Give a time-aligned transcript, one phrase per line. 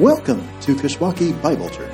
[0.00, 1.92] Welcome to Kishwaukee Bible Church.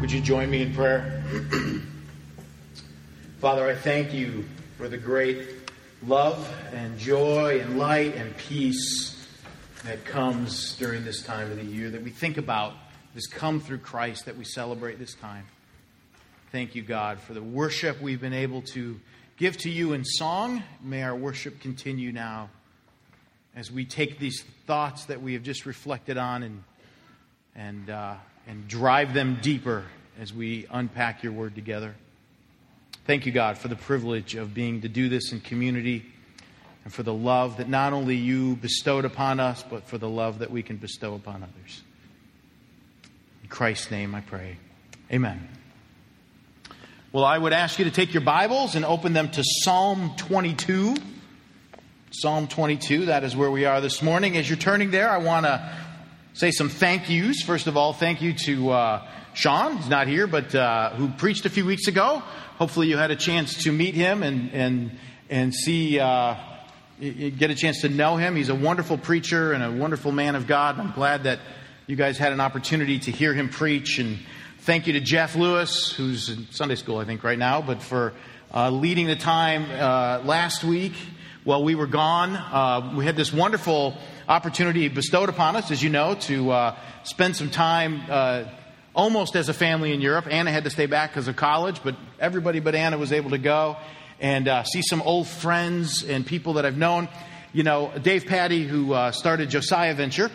[0.00, 1.22] Would you join me in prayer?
[3.38, 4.46] Father, I thank you
[4.78, 5.46] for the great
[6.06, 9.28] love and joy and light and peace
[9.84, 12.72] that comes during this time of the year that we think about
[13.14, 15.44] this come through Christ that we celebrate this time.
[16.52, 18.98] Thank you, God, for the worship we've been able to
[19.36, 20.62] give to you in song.
[20.82, 22.50] May our worship continue now
[23.54, 26.64] as we take these thoughts that we have just reflected on and,
[27.54, 28.14] and, uh,
[28.46, 29.84] and drive them deeper
[30.20, 31.94] as we unpack your word together.
[33.06, 36.04] Thank you, God, for the privilege of being to do this in community
[36.84, 40.40] and for the love that not only you bestowed upon us, but for the love
[40.40, 41.82] that we can bestow upon others.
[43.42, 44.56] In Christ's name I pray.
[45.12, 45.55] Amen.
[47.16, 50.96] Well, I would ask you to take your Bibles and open them to Psalm 22.
[52.10, 54.36] Psalm 22, that is where we are this morning.
[54.36, 55.78] As you're turning there, I want to
[56.34, 57.40] say some thank yous.
[57.40, 61.46] First of all, thank you to uh, Sean, he's not here, but uh, who preached
[61.46, 62.22] a few weeks ago.
[62.58, 64.90] Hopefully, you had a chance to meet him and and
[65.30, 65.98] and see.
[65.98, 66.34] Uh,
[67.00, 68.36] get a chance to know him.
[68.36, 70.78] He's a wonderful preacher and a wonderful man of God.
[70.78, 71.38] I'm glad that
[71.86, 73.98] you guys had an opportunity to hear him preach.
[73.98, 74.18] And
[74.66, 78.12] thank you to Jeff Lewis, who's in Sunday school, I think, right now, but for
[78.52, 80.92] uh, leading the time uh, last week
[81.44, 82.34] while we were gone.
[82.34, 83.96] Uh, we had this wonderful
[84.28, 88.42] opportunity bestowed upon us, as you know, to uh, spend some time uh,
[88.92, 90.26] almost as a family in Europe.
[90.28, 93.38] Anna had to stay back because of college, but everybody but Anna was able to
[93.38, 93.76] go
[94.18, 97.08] and uh, see some old friends and people that I've known.
[97.52, 100.28] You know, Dave Patty, who started Josiah Venture,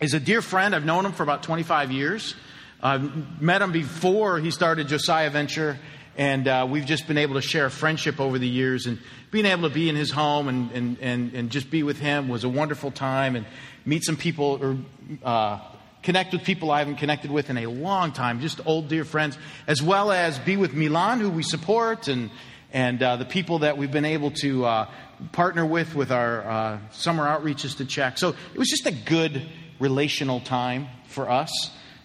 [0.00, 0.74] is a dear friend.
[0.74, 2.34] I've known him for about 25 years.
[2.82, 5.78] I've met him before he started Josiah Venture,
[6.16, 8.86] and uh, we've just been able to share friendship over the years.
[8.86, 8.98] And
[9.30, 12.28] being able to be in his home and, and, and, and just be with him
[12.30, 13.44] was a wonderful time and
[13.84, 14.76] meet some people or
[15.22, 15.60] uh,
[16.02, 19.36] connect with people I haven't connected with in a long time, just old dear friends,
[19.66, 22.30] as well as be with Milan, who we support, and,
[22.72, 24.88] and uh, the people that we've been able to uh,
[25.32, 28.16] partner with with our uh, summer outreaches to Czech.
[28.16, 29.46] So it was just a good
[29.78, 31.50] relational time for us.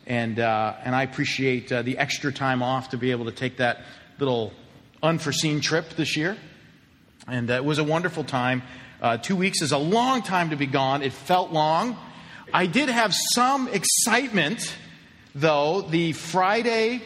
[0.07, 3.57] And, uh, and I appreciate uh, the extra time off to be able to take
[3.57, 3.81] that
[4.19, 4.53] little
[5.01, 6.37] unforeseen trip this year.
[7.27, 8.63] And uh, it was a wonderful time.
[9.23, 11.01] two weeks is a long time to be gone.
[11.01, 11.97] It felt long.
[12.53, 14.75] I did have some excitement,
[15.33, 17.01] though, the Friday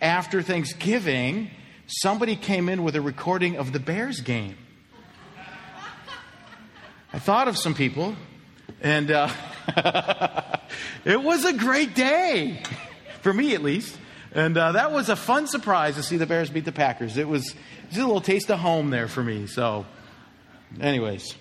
[0.00, 1.50] after Thanksgiving,
[1.86, 4.56] somebody came in with a recording of the Bears game.
[7.12, 8.14] I thought of some people,
[8.80, 9.28] and uh,
[11.04, 12.62] it was a great day,
[13.22, 13.96] for me at least.
[14.32, 17.16] And uh, that was a fun surprise to see the Bears beat the Packers.
[17.16, 17.54] It was
[17.88, 19.46] just a little taste of home there for me.
[19.46, 19.86] So,
[20.80, 21.34] anyways.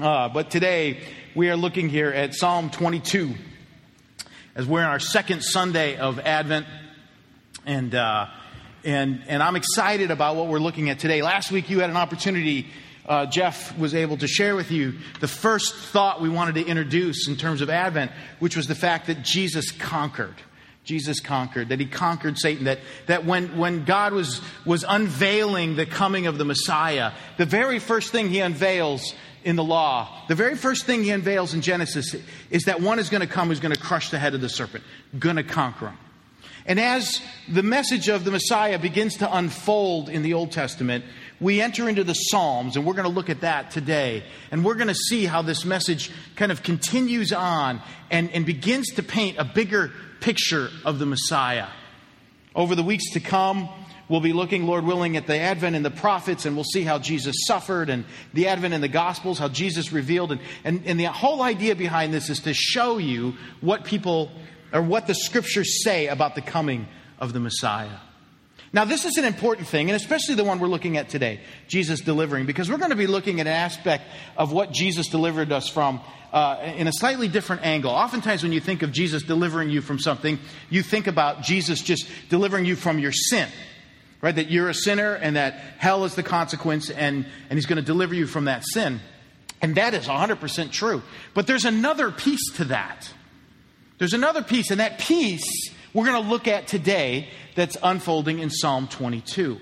[0.00, 1.00] Uh, but today,
[1.34, 3.34] we are looking here at Psalm 22
[4.56, 6.66] as we're in our second Sunday of Advent.
[7.66, 8.26] And, uh,
[8.84, 11.22] and, and I'm excited about what we're looking at today.
[11.22, 12.66] Last week, you had an opportunity,
[13.06, 17.28] uh, Jeff was able to share with you the first thought we wanted to introduce
[17.28, 20.34] in terms of Advent, which was the fact that Jesus conquered.
[20.84, 25.86] Jesus conquered, that he conquered Satan, that, that when, when God was, was unveiling the
[25.86, 30.56] coming of the Messiah, the very first thing he unveils in the law, the very
[30.56, 32.14] first thing he unveils in Genesis
[32.50, 34.48] is that one is going to come who's going to crush the head of the
[34.48, 34.84] serpent,
[35.18, 35.98] going to conquer him.
[36.66, 41.04] And as the message of the Messiah begins to unfold in the Old Testament,
[41.40, 44.22] we enter into the Psalms, and we're going to look at that today.
[44.50, 48.92] And we're going to see how this message kind of continues on and, and begins
[48.92, 49.90] to paint a bigger
[50.20, 51.66] picture of the Messiah.
[52.54, 53.68] Over the weeks to come,
[54.08, 56.98] we'll be looking, Lord willing, at the Advent and the prophets, and we'll see how
[56.98, 60.32] Jesus suffered, and the Advent and the Gospels, how Jesus revealed.
[60.32, 64.30] And, and, and the whole idea behind this is to show you what people,
[64.74, 66.86] or what the scriptures say about the coming
[67.18, 67.96] of the Messiah.
[68.72, 71.38] Now, this is an important thing, and especially the one we're looking at today,
[71.68, 74.02] Jesus delivering, because we're going to be looking at an aspect
[74.36, 76.00] of what Jesus delivered us from
[76.32, 77.92] uh, in a slightly different angle.
[77.92, 80.40] Oftentimes, when you think of Jesus delivering you from something,
[80.70, 83.48] you think about Jesus just delivering you from your sin,
[84.20, 84.34] right?
[84.34, 87.82] That you're a sinner and that hell is the consequence, and, and He's going to
[87.82, 89.00] deliver you from that sin.
[89.62, 91.00] And that is 100% true.
[91.32, 93.13] But there's another piece to that.
[93.98, 98.50] There's another piece, and that piece we're going to look at today that's unfolding in
[98.50, 99.60] Psalm 22.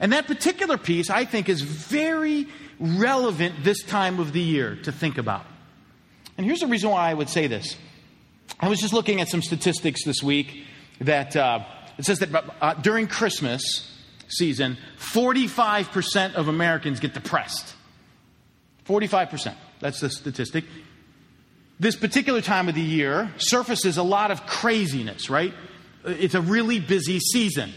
[0.00, 2.46] And that particular piece, I think, is very
[2.78, 5.44] relevant this time of the year to think about.
[6.38, 7.76] And here's the reason why I would say this.
[8.58, 10.64] I was just looking at some statistics this week
[11.02, 11.60] that uh,
[11.98, 13.94] it says that uh, during Christmas,
[14.28, 17.74] season, 45% of Americans get depressed.
[18.86, 19.54] 45%.
[19.80, 20.64] That's the statistic.
[21.80, 25.54] This particular time of the year surfaces a lot of craziness, right?
[26.04, 27.72] It's a really busy season.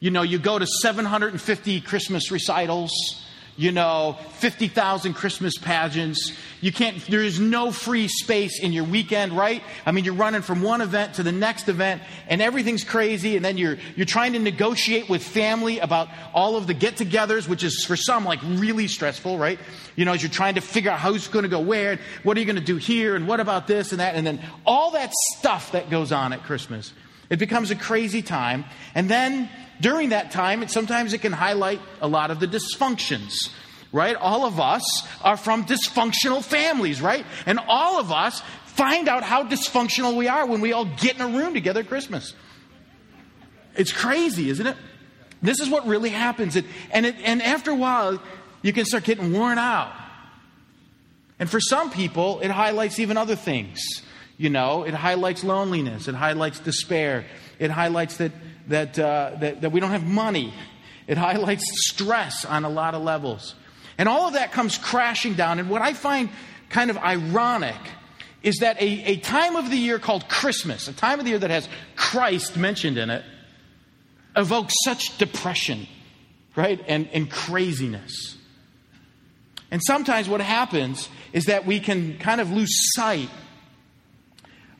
[0.00, 2.90] You know, you go to 750 Christmas recitals
[3.56, 6.32] you know, 50,000 Christmas pageants.
[6.60, 9.62] You can't, there is no free space in your weekend, right?
[9.86, 13.36] I mean, you're running from one event to the next event and everything's crazy.
[13.36, 17.48] And then you're, you're trying to negotiate with family about all of the get togethers,
[17.48, 19.58] which is for some like really stressful, right?
[19.94, 22.40] You know, as you're trying to figure out who's going to go where, what are
[22.40, 24.16] you going to do here, and what about this and that.
[24.16, 26.92] And then all that stuff that goes on at Christmas.
[27.30, 28.64] It becomes a crazy time.
[28.94, 29.48] And then
[29.80, 33.50] during that time, it, sometimes it can highlight a lot of the dysfunctions,
[33.92, 34.16] right?
[34.16, 34.84] All of us
[35.22, 37.24] are from dysfunctional families, right?
[37.46, 41.22] And all of us find out how dysfunctional we are when we all get in
[41.22, 42.34] a room together at Christmas.
[43.76, 44.76] It's crazy, isn't it?
[45.42, 46.56] This is what really happens.
[46.56, 48.20] It, and, it, and after a while,
[48.62, 49.92] you can start getting worn out.
[51.38, 53.80] And for some people, it highlights even other things.
[54.36, 57.24] You know, it highlights loneliness, it highlights despair,
[57.58, 58.32] it highlights that
[58.68, 60.52] that, uh, that, that we don't have money.
[61.06, 63.54] It highlights stress on a lot of levels.
[63.98, 65.58] And all of that comes crashing down.
[65.58, 66.30] And what I find
[66.70, 67.76] kind of ironic
[68.42, 71.38] is that a, a time of the year called Christmas, a time of the year
[71.38, 73.24] that has Christ mentioned in it,
[74.36, 75.86] evokes such depression,
[76.56, 76.82] right?
[76.86, 78.36] And, and craziness.
[79.70, 83.30] And sometimes what happens is that we can kind of lose sight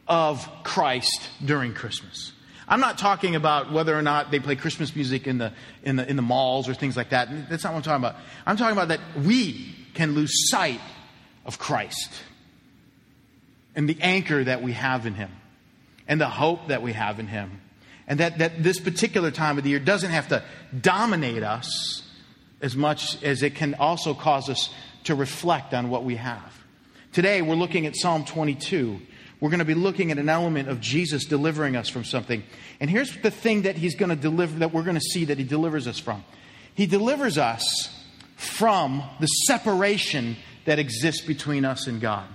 [0.07, 2.33] of Christ during Christmas.
[2.67, 5.53] I'm not talking about whether or not they play Christmas music in the,
[5.83, 7.29] in the, in the malls or things like that.
[7.49, 8.17] That's not what I'm talking about.
[8.47, 10.81] I'm talking about that we can lose sight
[11.45, 12.11] of Christ
[13.75, 15.31] and the anchor that we have in Him
[16.09, 17.61] and the hope that we have in Him.
[18.07, 20.43] And that, that this particular time of the year doesn't have to
[20.79, 22.03] dominate us
[22.61, 24.71] as much as it can also cause us
[25.05, 26.65] to reflect on what we have.
[27.13, 29.01] Today, we're looking at Psalm 22
[29.45, 32.43] we're going to be looking at an element of Jesus delivering us from something.
[32.81, 35.37] And here's the thing that he's going to deliver, that we're going to see that
[35.37, 36.25] he delivers us from.
[36.75, 37.95] He delivers us
[38.37, 42.27] from the separation that exists between us and God.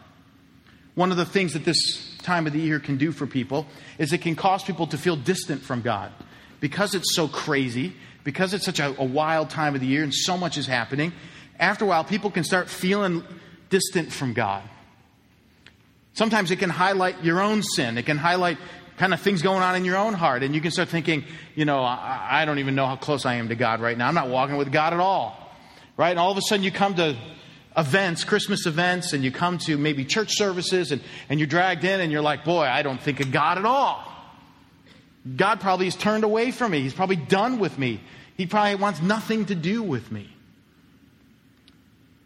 [0.94, 3.66] One of the things that this time of the year can do for people
[3.98, 6.12] is it can cause people to feel distant from God.
[6.60, 10.14] Because it's so crazy, because it's such a, a wild time of the year and
[10.14, 11.14] so much is happening,
[11.60, 13.24] after a while, people can start feeling
[13.72, 14.62] distant from God.
[16.14, 17.98] Sometimes it can highlight your own sin.
[17.98, 18.58] It can highlight
[18.98, 20.44] kind of things going on in your own heart.
[20.44, 21.24] And you can start thinking,
[21.56, 24.08] you know, I, I don't even know how close I am to God right now.
[24.08, 25.38] I'm not walking with God at all.
[25.96, 26.10] Right?
[26.10, 27.18] And all of a sudden you come to
[27.78, 32.02] events, Christmas events, and you come to maybe church services and, and you're dragged in
[32.02, 34.04] and you're like, boy, I don't think of God at all.
[35.36, 36.82] God probably has turned away from me.
[36.82, 38.02] He's probably done with me.
[38.36, 40.30] He probably wants nothing to do with me.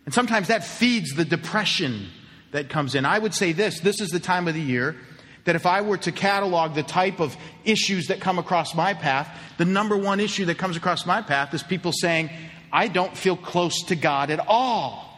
[0.06, 2.10] And sometimes that feeds the depression
[2.54, 3.06] that comes in.
[3.06, 4.96] I would say this this is the time of the year
[5.44, 7.36] that if I were to catalog the type of
[7.66, 9.28] issues that come across my path,
[9.58, 12.30] the number one issue that comes across my path is people saying,
[12.72, 15.10] I don't feel close to God at all.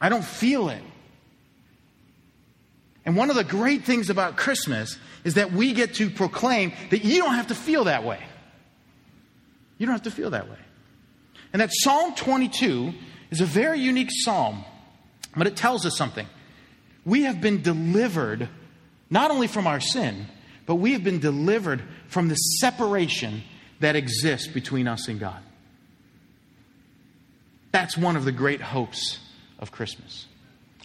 [0.00, 0.82] I don't feel it.
[3.04, 7.04] And one of the great things about Christmas is that we get to proclaim that
[7.04, 8.20] you don't have to feel that way.
[9.78, 10.58] You don't have to feel that way.
[11.52, 12.94] And that Psalm 22
[13.30, 14.64] is a very unique psalm
[15.36, 16.26] but it tells us something.
[17.04, 18.48] We have been delivered
[19.10, 20.26] not only from our sin,
[20.66, 23.42] but we have been delivered from the separation
[23.80, 25.42] that exists between us and God.
[27.72, 29.18] That's one of the great hopes
[29.58, 30.26] of Christmas.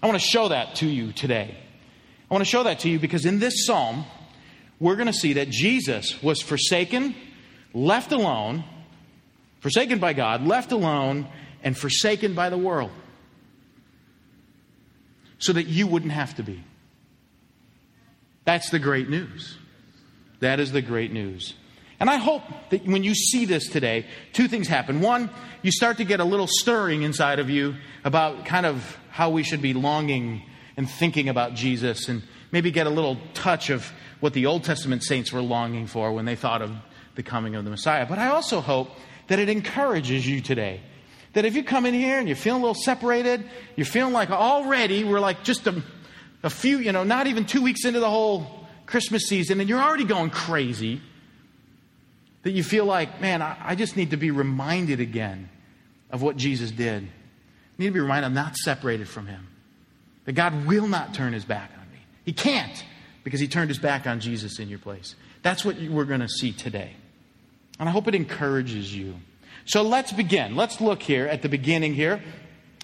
[0.02, 1.56] I want to show that to you today.
[2.30, 4.06] I want to show that to you because in this psalm,
[4.80, 7.16] we're going to see that Jesus was forsaken,
[7.74, 8.64] left alone,
[9.60, 11.28] forsaken by God, left alone,
[11.64, 12.92] and forsaken by the world
[15.40, 16.64] so that you wouldn't have to be.
[18.46, 19.58] That's the great news.
[20.40, 21.54] That is the great news.
[22.00, 25.02] And I hope that when you see this today, two things happen.
[25.02, 25.30] One,
[25.64, 29.44] you start to get a little stirring inside of you about kind of how we
[29.44, 30.44] should be longing
[30.78, 35.04] and thinking about Jesus, and maybe get a little touch of what the Old Testament
[35.04, 36.72] saints were longing for when they thought of
[37.16, 38.06] the coming of the Messiah.
[38.06, 38.92] But I also hope
[39.28, 40.82] that it encourages you today
[41.38, 44.32] that if you come in here and you're feeling a little separated, you're feeling like
[44.32, 45.84] already we're like just a,
[46.42, 49.80] a few, you know, not even two weeks into the whole Christmas season, and you're
[49.80, 51.00] already going crazy,
[52.42, 55.48] that you feel like, man, I, I just need to be reminded again
[56.10, 57.04] of what Jesus did.
[57.04, 57.08] I
[57.78, 59.46] need to be reminded I'm not separated from Him.
[60.26, 62.00] That God will not turn His back on me.
[62.26, 62.84] He can't
[63.24, 65.14] because He turned His back on Jesus in your place.
[65.44, 66.94] That's what we're going to see today.
[67.80, 69.18] And I hope it encourages you.
[69.68, 70.56] So let's begin.
[70.56, 72.22] Let's look here at the beginning here.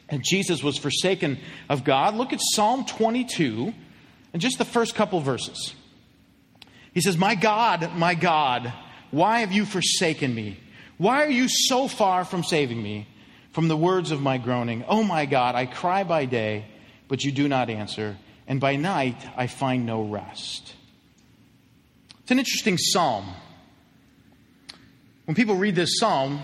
[0.10, 2.16] And Jesus was forsaken of God.
[2.16, 3.74] Look at Psalm 22
[4.34, 5.74] and just the first couple verses.
[6.94, 8.72] He says, My God, my God,
[9.12, 10.60] why have you forsaken me?
[10.98, 13.08] Why are you so far from saving me
[13.52, 14.84] from the words of my groaning?
[14.88, 16.66] Oh my God, I cry by day,
[17.08, 20.74] but you do not answer, and by night I find no rest.
[22.22, 23.26] It's an interesting psalm.
[25.26, 26.42] When people read this psalm,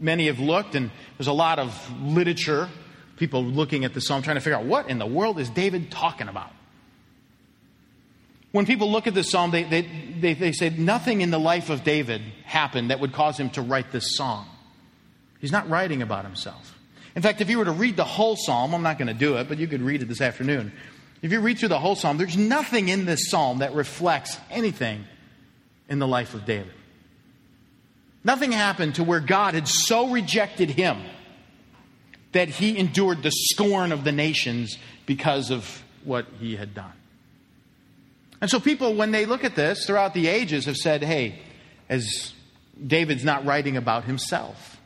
[0.00, 2.68] many have looked, and there's a lot of literature,
[3.16, 5.90] people looking at the psalm trying to figure out what in the world is David
[5.90, 6.50] talking about.
[8.52, 9.82] When people look at this psalm, they, they,
[10.18, 13.62] they, they say nothing in the life of David happened that would cause him to
[13.62, 14.46] write this song.
[15.40, 16.74] He's not writing about himself.
[17.14, 19.36] In fact, if you were to read the whole psalm, I'm not going to do
[19.36, 20.72] it, but you could read it this afternoon.
[21.22, 25.04] If you read through the whole psalm, there's nothing in this psalm that reflects anything
[25.88, 26.72] in the life of David.
[28.26, 31.00] Nothing happened to where God had so rejected him
[32.32, 36.92] that he endured the scorn of the nations because of what he had done.
[38.40, 41.38] And so people, when they look at this throughout the ages, have said, hey,
[41.88, 42.34] as
[42.84, 44.80] David's not writing about himself.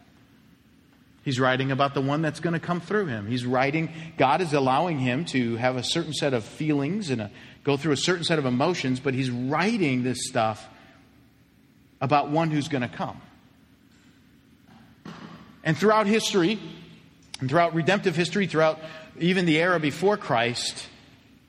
[1.25, 3.27] He's writing about the one that's going to come through him.
[3.27, 7.31] He's writing, God is allowing him to have a certain set of feelings and a,
[7.65, 10.69] go through a certain set of emotions, but he's writing this stuff
[12.03, 13.19] about one who's going to come.
[15.62, 16.59] And throughout history,
[17.40, 18.79] and throughout redemptive history, throughout
[19.19, 20.87] even the era before Christ,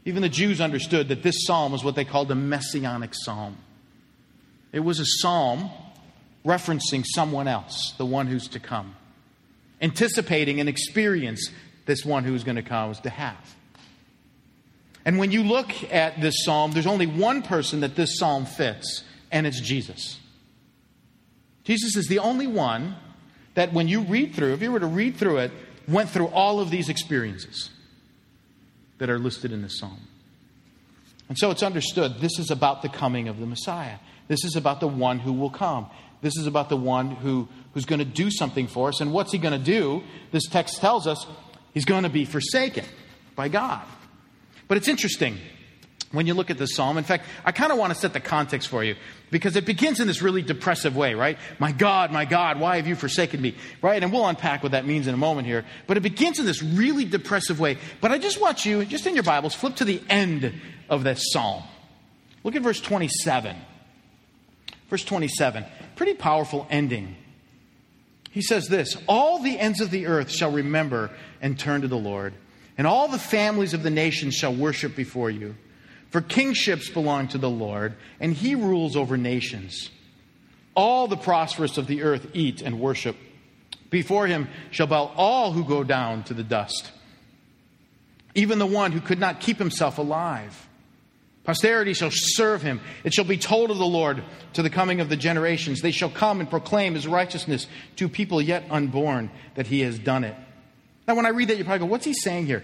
[0.05, 3.57] even the Jews understood that this psalm was what they called a messianic psalm.
[4.71, 5.69] It was a psalm
[6.45, 8.95] referencing someone else, the one who's to come,
[9.81, 11.49] anticipating an experience
[11.85, 13.55] this one who's going to come was to have.
[15.03, 19.03] And when you look at this psalm, there's only one person that this psalm fits,
[19.31, 20.19] and it's Jesus.
[21.63, 22.95] Jesus is the only one
[23.53, 25.51] that when you read through, if you were to read through it,
[25.87, 27.69] went through all of these experiences
[28.97, 29.99] that are listed in this psalm.
[31.27, 33.97] And so it's understood this is about the coming of the Messiah.
[34.27, 35.89] This is about the one who will come.
[36.21, 39.01] This is about the one who, who's going to do something for us.
[39.01, 40.03] And what's he going to do?
[40.31, 41.25] This text tells us
[41.73, 42.85] he's going to be forsaken
[43.35, 43.81] by God.
[44.67, 45.37] But it's interesting
[46.11, 46.97] when you look at this psalm.
[46.97, 48.95] In fact, I kind of want to set the context for you
[49.29, 51.37] because it begins in this really depressive way, right?
[51.59, 53.55] My God, my God, why have you forsaken me?
[53.81, 54.01] Right?
[54.01, 55.65] And we'll unpack what that means in a moment here.
[55.87, 57.77] But it begins in this really depressive way.
[58.01, 60.53] But I just want you, just in your Bibles, flip to the end
[60.89, 61.63] of this psalm.
[62.43, 63.55] Look at verse 27.
[64.91, 65.63] Verse 27,
[65.95, 67.15] pretty powerful ending.
[68.31, 71.97] He says this All the ends of the earth shall remember and turn to the
[71.97, 72.33] Lord,
[72.77, 75.55] and all the families of the nations shall worship before you.
[76.11, 79.89] For kingships belong to the Lord, and he rules over nations.
[80.75, 83.15] All the prosperous of the earth eat and worship.
[83.89, 86.91] Before him shall bow all who go down to the dust,
[88.35, 90.67] even the one who could not keep himself alive.
[91.43, 92.81] Posterity shall serve him.
[93.03, 95.81] It shall be told of the Lord to the coming of the generations.
[95.81, 100.23] They shall come and proclaim his righteousness to people yet unborn that he has done
[100.23, 100.35] it.
[101.07, 102.63] Now, when I read that, you probably go, what's he saying here?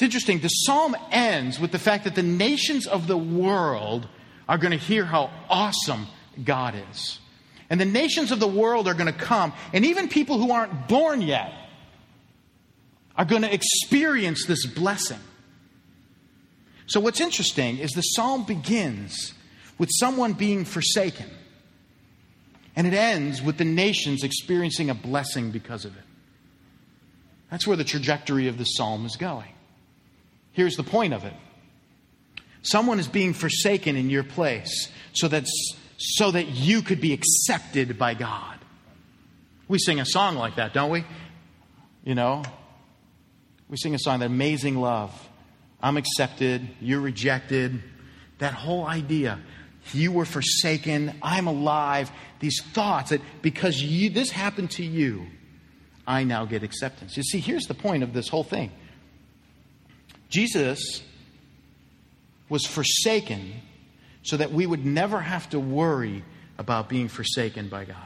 [0.00, 0.38] It's interesting.
[0.38, 4.08] The psalm ends with the fact that the nations of the world
[4.48, 6.06] are going to hear how awesome
[6.42, 7.18] God is.
[7.68, 10.88] And the nations of the world are going to come, and even people who aren't
[10.88, 11.52] born yet
[13.14, 15.18] are going to experience this blessing.
[16.86, 19.34] So, what's interesting is the psalm begins
[19.76, 21.28] with someone being forsaken,
[22.74, 26.04] and it ends with the nations experiencing a blessing because of it.
[27.50, 29.52] That's where the trajectory of the psalm is going.
[30.60, 31.32] Here's the point of it
[32.60, 35.46] someone is being forsaken in your place so that,
[35.96, 38.58] so that you could be accepted by God.
[39.68, 41.06] We sing a song like that, don't we?
[42.04, 42.42] You know,
[43.70, 45.10] we sing a song, that amazing love.
[45.82, 47.82] I'm accepted, you're rejected.
[48.36, 49.40] That whole idea.
[49.94, 52.12] You were forsaken, I'm alive.
[52.40, 55.24] These thoughts that because you, this happened to you,
[56.06, 57.16] I now get acceptance.
[57.16, 58.72] You see, here's the point of this whole thing
[60.30, 61.02] Jesus
[62.48, 63.52] was forsaken
[64.22, 66.24] so that we would never have to worry
[66.58, 67.96] about being forsaken by God.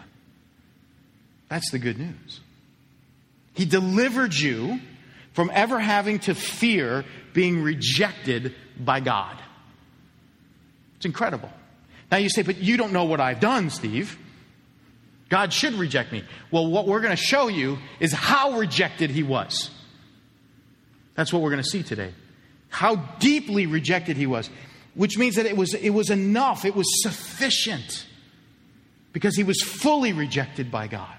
[1.48, 2.40] That's the good news.
[3.54, 4.80] He delivered you
[5.32, 9.36] from ever having to fear being rejected by God.
[10.96, 11.50] It's incredible.
[12.10, 14.18] Now you say, but you don't know what I've done, Steve.
[15.28, 16.22] God should reject me.
[16.50, 19.70] Well, what we're going to show you is how rejected he was.
[21.14, 22.12] That's what we're going to see today.
[22.68, 24.50] How deeply rejected he was,
[24.94, 28.06] which means that it was, it was enough, it was sufficient
[29.12, 31.16] because he was fully rejected by God.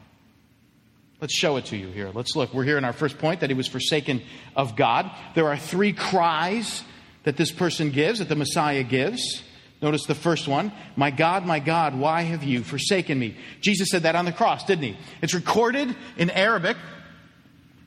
[1.22, 2.12] Let's show it to you here.
[2.14, 2.54] Let's look.
[2.54, 4.22] We're here in our first point that he was forsaken
[4.56, 5.10] of God.
[5.34, 6.84] There are three cries
[7.24, 9.42] that this person gives, that the Messiah gives.
[9.82, 13.36] Notice the first one My God, my God, why have you forsaken me?
[13.62, 14.98] Jesus said that on the cross, didn't he?
[15.22, 16.78] It's recorded in Arabic,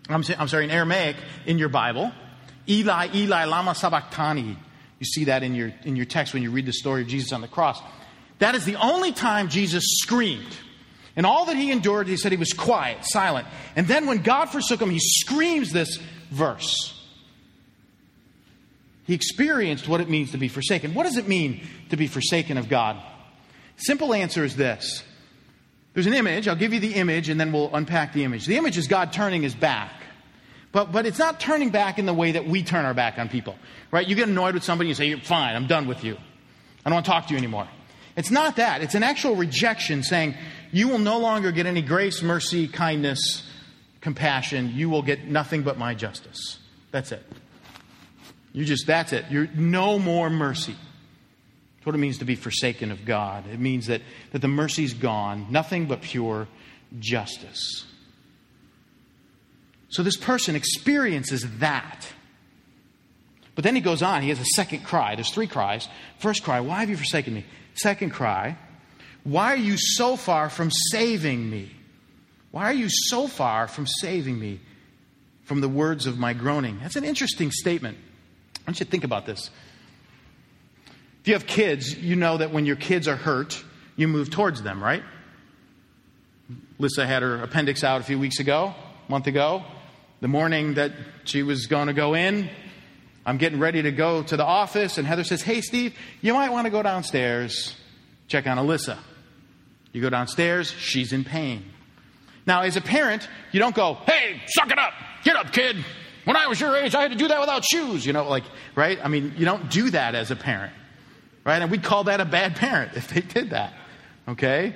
[0.09, 2.13] I'm, sorry, in Aramaic in your Bible.
[2.69, 4.57] Eli, Eli, Lama Sabachthani.
[4.99, 7.33] You see that in your, in your text when you read the story of Jesus
[7.33, 7.81] on the cross.
[8.39, 10.57] That is the only time Jesus screamed.
[11.17, 13.47] And all that he endured, he said he was quiet, silent.
[13.75, 15.99] And then when God forsook him, he screams this
[16.31, 16.95] verse.
[19.05, 20.95] He experienced what it means to be forsaken.
[20.95, 23.03] What does it mean to be forsaken of God?
[23.77, 25.03] Simple answer is this.
[25.95, 26.47] There's an image.
[26.47, 28.47] I'll give you the image and then we'll unpack the image.
[28.47, 29.91] The image is God turning his back.
[30.71, 33.29] But, but it's not turning back in the way that we turn our back on
[33.29, 33.57] people,
[33.91, 34.07] right?
[34.07, 36.15] You get annoyed with somebody you say, fine, I'm done with you.
[36.15, 37.67] I don't want to talk to you anymore.
[38.17, 38.83] It's not that.
[38.83, 40.35] It's an actual rejection saying,
[40.73, 43.49] you will no longer get any grace, mercy, kindness,
[44.01, 44.73] compassion.
[44.75, 46.59] You will get nothing but my justice.
[46.91, 47.25] That's it.
[48.53, 49.27] You just, that's it.
[49.31, 50.75] You're no more mercy.
[51.77, 53.45] That's what it means to be forsaken of God.
[53.47, 56.49] It means that, that the mercy's gone, nothing but pure
[56.99, 57.85] justice.
[59.89, 62.07] So this person experiences that.
[63.55, 65.15] But then he goes on, he has a second cry.
[65.15, 65.89] There's three cries.
[66.19, 67.45] First cry, why have you forsaken me?
[67.75, 68.57] Second cry,
[69.25, 71.71] why are you so far from saving me?
[72.51, 74.61] Why are you so far from saving me
[75.43, 76.79] from the words of my groaning?
[76.81, 77.99] That's an interesting statement.
[78.57, 79.51] I want you to think about this.
[81.21, 83.63] If you have kids, you know that when your kids are hurt,
[83.97, 85.03] you move towards them, right?
[86.79, 88.75] Lissa had her appendix out a few weeks ago,
[89.09, 89.65] month ago.
[90.21, 90.93] The morning that
[91.25, 92.51] she was going to go in,
[93.25, 96.51] I'm getting ready to go to the office, and Heather says, Hey, Steve, you might
[96.51, 97.77] want to go downstairs,
[98.27, 98.99] check on Alyssa.
[99.93, 101.65] You go downstairs, she's in pain.
[102.47, 105.77] Now, as a parent, you don't go, Hey, suck it up, get up, kid.
[106.25, 108.45] When I was your age, I had to do that without shoes, you know, like,
[108.75, 108.99] right?
[109.03, 110.73] I mean, you don't do that as a parent,
[111.45, 111.63] right?
[111.63, 113.73] And we'd call that a bad parent if they did that,
[114.27, 114.75] okay?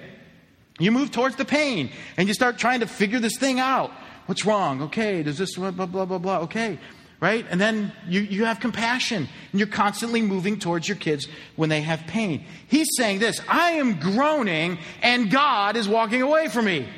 [0.78, 3.90] You move towards the pain and you start trying to figure this thing out.
[4.32, 4.80] What's wrong?
[4.84, 6.78] Okay, does this, blah, blah, blah, blah, okay
[7.20, 7.46] right?
[7.50, 11.80] And then you, you have compassion and you're constantly moving towards your kids when they
[11.82, 12.44] have pain.
[12.66, 16.88] He's saying this I am groaning and God is walking away from me.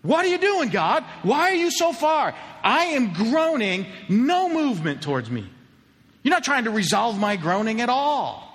[0.00, 1.04] What are you doing, God?
[1.24, 2.34] Why are you so far?
[2.62, 5.44] I am groaning, no movement towards me.
[6.22, 8.50] You're not trying to resolve my groaning at all.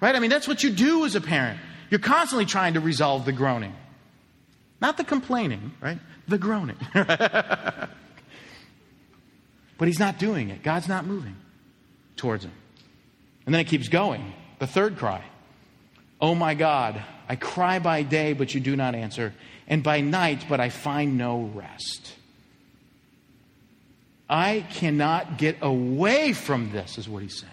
[0.00, 0.14] Right?
[0.14, 1.58] I mean, that's what you do as a parent.
[1.92, 3.74] You're constantly trying to resolve the groaning,
[4.82, 5.98] not the complaining, right?
[6.28, 6.76] the groaning.
[6.92, 7.88] but
[9.80, 10.62] he's not doing it.
[10.62, 11.36] God's not moving
[12.16, 12.52] towards him.
[13.46, 14.32] And then it keeps going.
[14.58, 15.22] The third cry
[16.20, 19.34] Oh my God, I cry by day, but you do not answer,
[19.66, 22.14] and by night, but I find no rest.
[24.30, 27.52] I cannot get away from this, is what he's saying.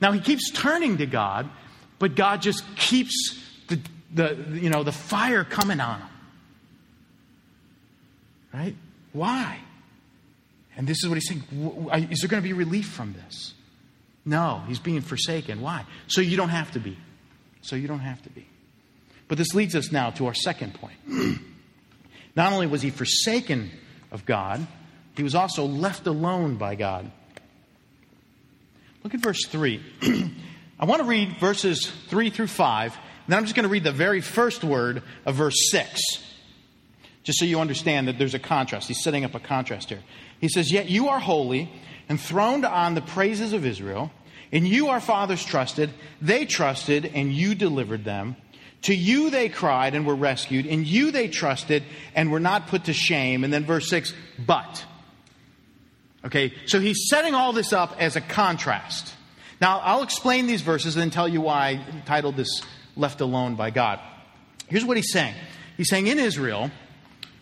[0.00, 1.48] Now, he keeps turning to God,
[1.98, 3.80] but God just keeps the,
[4.12, 6.09] the, you know, the fire coming on him.
[8.52, 8.74] Right?
[9.12, 9.58] Why?
[10.76, 11.42] And this is what he's saying.
[12.10, 13.54] Is there going to be relief from this?
[14.24, 15.60] No, he's being forsaken.
[15.60, 15.84] Why?
[16.06, 16.96] So you don't have to be.
[17.62, 18.46] So you don't have to be.
[19.28, 20.96] But this leads us now to our second point.
[22.36, 23.70] Not only was he forsaken
[24.10, 24.66] of God,
[25.16, 27.10] he was also left alone by God.
[29.02, 29.82] Look at verse 3.
[30.80, 33.84] I want to read verses 3 through 5, and then I'm just going to read
[33.84, 36.00] the very first word of verse 6
[37.22, 38.88] just so you understand that there's a contrast.
[38.88, 40.02] He's setting up a contrast here.
[40.40, 41.70] He says, Yet you are holy,
[42.08, 44.10] enthroned on the praises of Israel.
[44.52, 48.36] and you our fathers trusted, they trusted, and you delivered them.
[48.82, 50.64] To you they cried and were rescued.
[50.64, 51.82] In you they trusted
[52.14, 53.44] and were not put to shame.
[53.44, 54.84] And then verse 6, but.
[56.24, 59.14] Okay, so he's setting all this up as a contrast.
[59.60, 62.62] Now, I'll explain these verses and then tell you why I titled this
[62.96, 64.00] Left Alone by God.
[64.68, 65.34] Here's what he's saying
[65.76, 66.70] He's saying in Israel,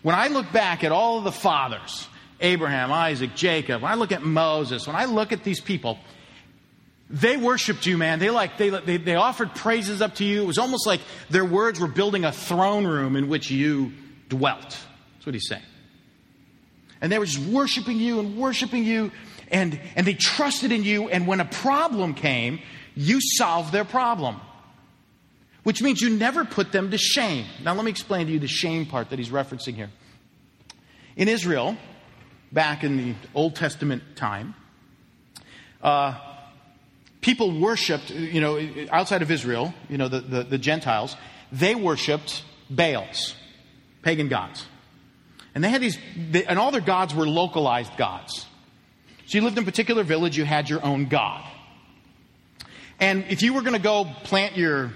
[0.03, 2.09] when I look back at all of the fathers,
[2.41, 5.99] Abraham, Isaac, Jacob, when I look at Moses, when I look at these people,
[7.11, 8.19] they worshiped you, man.
[8.19, 10.43] They like they, they, they offered praises up to you.
[10.43, 13.93] It was almost like their words were building a throne room in which you
[14.29, 14.79] dwelt.
[15.15, 15.63] That's what he's saying.
[17.01, 19.11] And they were just worshiping you and worshiping you,
[19.51, 21.09] and, and they trusted in you.
[21.09, 22.61] And when a problem came,
[22.95, 24.41] you solved their problem
[25.68, 27.44] which means you never put them to shame.
[27.62, 29.90] Now, let me explain to you the shame part that he's referencing here.
[31.14, 31.76] In Israel,
[32.50, 34.54] back in the Old Testament time,
[35.83, 36.18] uh,
[37.20, 38.59] people worshipped, you know,
[38.90, 41.14] outside of Israel, you know, the, the, the Gentiles,
[41.52, 43.35] they worshipped Baals,
[44.00, 44.64] pagan gods.
[45.54, 45.98] And they had these,
[46.48, 48.46] and all their gods were localized gods.
[49.26, 51.44] So you lived in a particular village, you had your own god.
[52.98, 54.92] And if you were going to go plant your,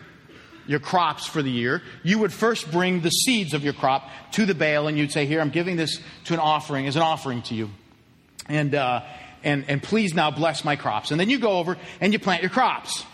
[0.66, 4.46] your crops for the year, you would first bring the seeds of your crop to
[4.46, 7.42] the Baal and you'd say, Here, I'm giving this to an offering, as an offering
[7.42, 7.70] to you.
[8.48, 9.02] And, uh,
[9.44, 11.10] and, and please now bless my crops.
[11.10, 13.04] And then you go over and you plant your crops.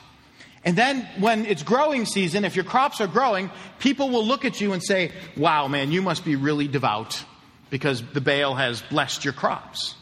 [0.65, 4.61] And then when it's growing season, if your crops are growing, people will look at
[4.61, 7.25] you and say, Wow, man, you must be really devout
[7.71, 9.95] because the Baal has blessed your crops.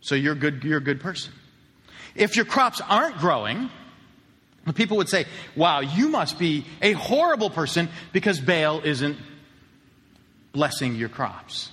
[0.00, 1.32] So you're good, you're a good person.
[2.14, 3.70] If your crops aren't growing,
[4.74, 5.26] people would say,
[5.56, 9.16] Wow, you must be a horrible person because Baal isn't
[10.52, 11.70] blessing your crops.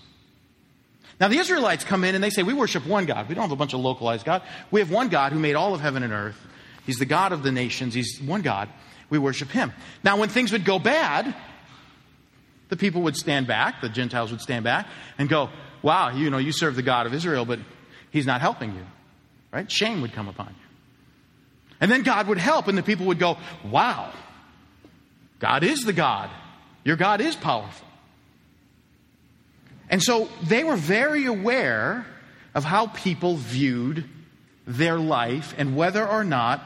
[1.19, 3.29] Now, the Israelites come in and they say, We worship one God.
[3.29, 4.41] We don't have a bunch of localized God.
[4.71, 6.39] We have one God who made all of heaven and earth.
[6.85, 7.93] He's the God of the nations.
[7.93, 8.69] He's one God.
[9.09, 9.71] We worship him.
[10.03, 11.33] Now, when things would go bad,
[12.69, 15.49] the people would stand back, the Gentiles would stand back and go,
[15.81, 17.59] Wow, you know, you serve the God of Israel, but
[18.11, 18.85] he's not helping you.
[19.51, 19.71] Right?
[19.71, 20.64] Shame would come upon you.
[21.79, 24.11] And then God would help, and the people would go, Wow,
[25.39, 26.29] God is the God.
[26.83, 27.87] Your God is powerful.
[29.89, 32.05] And so they were very aware
[32.53, 34.05] of how people viewed
[34.65, 36.63] their life and whether or not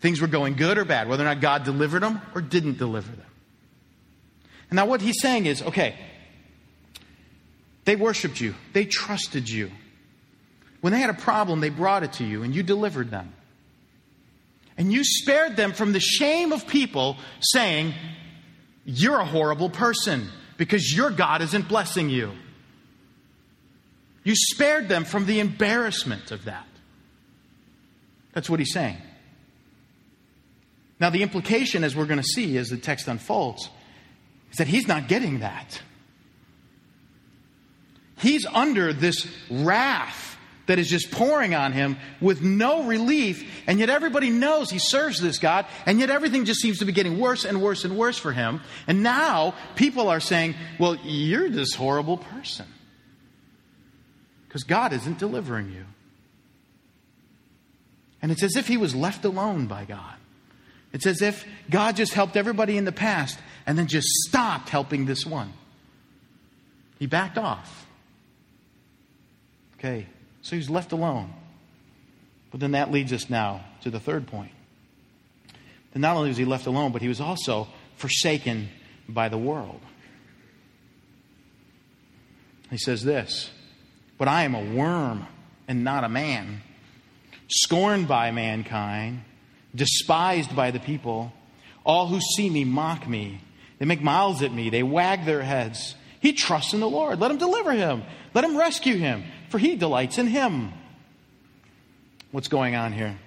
[0.00, 3.10] things were going good or bad, whether or not God delivered them or didn't deliver
[3.10, 3.26] them.
[4.70, 5.96] And now what he's saying is okay,
[7.84, 9.70] they worshiped you, they trusted you.
[10.80, 13.32] When they had a problem, they brought it to you and you delivered them.
[14.76, 17.94] And you spared them from the shame of people saying,
[18.84, 22.32] You're a horrible person because your God isn't blessing you.
[24.24, 26.66] You spared them from the embarrassment of that.
[28.32, 28.96] That's what he's saying.
[31.00, 33.68] Now, the implication, as we're going to see as the text unfolds,
[34.52, 35.82] is that he's not getting that.
[38.18, 40.36] He's under this wrath
[40.72, 45.20] that is just pouring on him with no relief, and yet everybody knows he serves
[45.20, 48.16] this God, and yet everything just seems to be getting worse and worse and worse
[48.16, 48.62] for him.
[48.86, 52.64] And now people are saying, Well, you're this horrible person
[54.48, 55.84] because God isn't delivering you.
[58.22, 60.14] And it's as if he was left alone by God.
[60.94, 65.04] It's as if God just helped everybody in the past and then just stopped helping
[65.04, 65.52] this one.
[66.98, 67.86] He backed off.
[69.78, 70.06] Okay,
[70.42, 71.32] so he's left alone.
[72.50, 74.52] But then that leads us now to the third point.
[75.92, 78.68] That not only was he left alone, but he was also forsaken
[79.08, 79.80] by the world.
[82.70, 83.50] He says this
[84.18, 85.26] But I am a worm
[85.68, 86.62] and not a man,
[87.48, 89.22] scorned by mankind,
[89.74, 91.32] despised by the people.
[91.84, 93.40] All who see me mock me.
[93.78, 95.94] They make mouths at me, they wag their heads.
[96.20, 97.18] He trusts in the Lord.
[97.18, 100.72] Let him deliver him, let him rescue him for he delights in him.
[102.30, 103.18] What's going on here?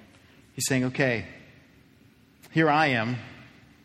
[0.56, 1.28] He's saying, okay,
[2.50, 3.18] here I am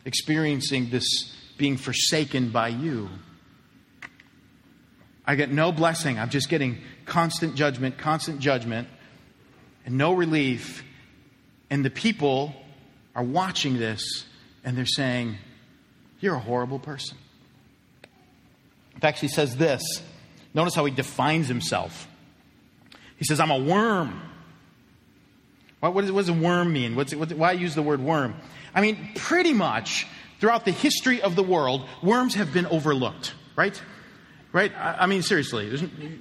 [0.06, 3.10] experiencing this being forsaken by you.
[5.26, 6.18] I get no blessing.
[6.18, 8.88] I'm just getting constant judgment, constant judgment,
[9.84, 10.82] and no relief.
[11.68, 12.54] And the people
[13.14, 14.24] are watching this
[14.64, 15.36] and they're saying,
[16.20, 17.18] You're a horrible person.
[18.94, 19.82] In fact, he says this.
[20.54, 22.06] Notice how he defines himself.
[23.20, 24.20] He says, I'm a worm.
[25.80, 26.96] What, what, does, what does a worm mean?
[26.96, 28.34] What's, what, why use the word worm?
[28.74, 30.06] I mean, pretty much
[30.40, 33.80] throughout the history of the world, worms have been overlooked, right?
[34.52, 34.72] Right?
[34.74, 35.68] I, I mean, seriously.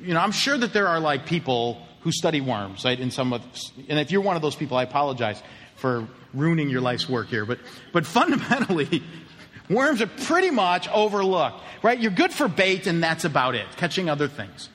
[0.02, 3.00] You know, I'm sure that there are like people who study worms, right?
[3.00, 3.44] In some of,
[3.88, 5.42] and if you're one of those people, I apologize
[5.78, 7.46] for ruining your life's work here.
[7.46, 7.60] But,
[7.94, 9.02] but fundamentally,
[9.70, 11.98] worms are pretty much overlooked, right?
[11.98, 14.68] You're good for bait, and that's about it, catching other things.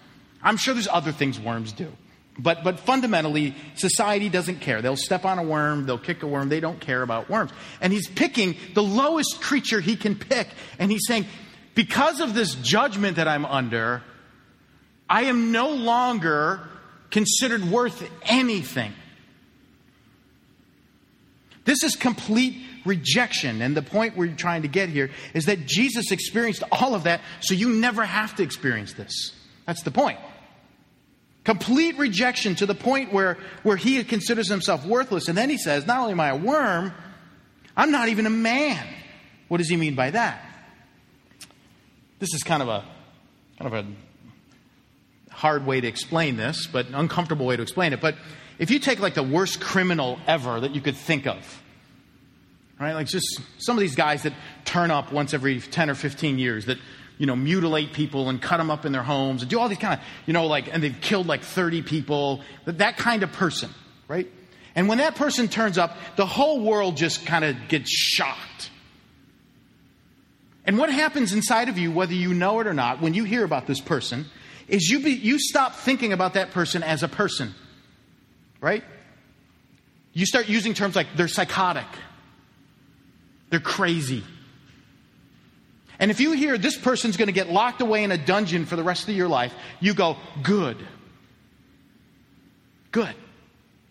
[0.42, 1.92] I'm sure there's other things worms do.
[2.36, 4.82] But, but fundamentally, society doesn't care.
[4.82, 7.52] They'll step on a worm, they'll kick a worm, they don't care about worms.
[7.80, 11.26] And he's picking the lowest creature he can pick, and he's saying,
[11.74, 14.02] because of this judgment that I'm under,
[15.08, 16.68] I am no longer
[17.10, 18.92] considered worth anything.
[21.64, 23.62] This is complete rejection.
[23.62, 27.20] And the point we're trying to get here is that Jesus experienced all of that,
[27.40, 29.32] so you never have to experience this.
[29.66, 30.18] That's the point.
[31.44, 35.28] Complete rejection to the point where, where he considers himself worthless.
[35.28, 36.92] And then he says, Not only am I a worm,
[37.76, 38.84] I'm not even a man.
[39.48, 40.42] What does he mean by that?
[42.18, 42.84] This is kind of a
[43.58, 48.00] kind of a hard way to explain this, but an uncomfortable way to explain it.
[48.00, 48.16] But
[48.58, 51.62] if you take like the worst criminal ever that you could think of,
[52.80, 52.94] right?
[52.94, 54.32] Like just some of these guys that
[54.64, 56.78] turn up once every 10 or 15 years that,
[57.18, 59.78] you know, mutilate people and cut them up in their homes and do all these
[59.78, 63.32] kind of, you know, like, and they've killed like 30 people, that, that kind of
[63.32, 63.70] person,
[64.08, 64.30] right?
[64.74, 68.70] And when that person turns up, the whole world just kind of gets shocked.
[70.64, 73.44] And what happens inside of you, whether you know it or not, when you hear
[73.44, 74.26] about this person,
[74.66, 77.54] is you, be, you stop thinking about that person as a person,
[78.60, 78.82] right?
[80.14, 81.86] You start using terms like they're psychotic,
[83.50, 84.24] they're crazy.
[85.98, 88.76] And if you hear this person's going to get locked away in a dungeon for
[88.76, 90.76] the rest of your life, you go, good.
[92.90, 93.14] Good.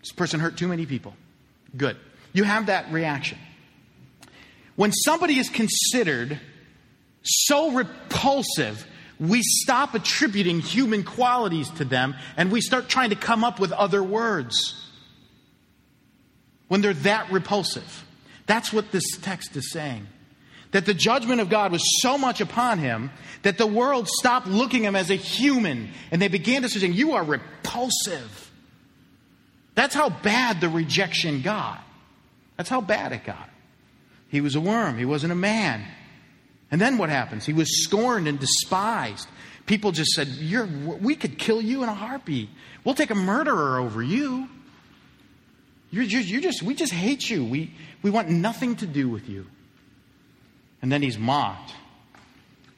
[0.00, 1.14] This person hurt too many people.
[1.76, 1.96] Good.
[2.32, 3.38] You have that reaction.
[4.76, 6.40] When somebody is considered
[7.22, 8.86] so repulsive,
[9.18, 13.72] we stop attributing human qualities to them and we start trying to come up with
[13.72, 14.90] other words
[16.68, 18.04] when they're that repulsive.
[18.46, 20.06] That's what this text is saying.
[20.74, 24.82] That the judgment of God was so much upon him that the world stopped looking
[24.82, 28.50] him as a human and they began to say, You are repulsive.
[29.76, 31.80] That's how bad the rejection got.
[32.56, 33.50] That's how bad it got.
[34.30, 35.86] He was a worm, he wasn't a man.
[36.72, 37.46] And then what happens?
[37.46, 39.28] He was scorned and despised.
[39.66, 40.26] People just said,
[41.00, 42.48] We could kill you in a heartbeat.
[42.82, 44.48] We'll take a murderer over you.
[45.92, 47.44] You're, you're, you're just, we just hate you.
[47.44, 49.46] We, we want nothing to do with you.
[50.84, 51.72] And then he's mocked.